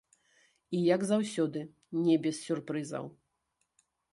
І 0.77 0.79
як 0.95 1.01
заўсёды, 1.11 1.61
не 2.05 2.15
без 2.27 2.41
сюрпрызаў. 2.49 3.05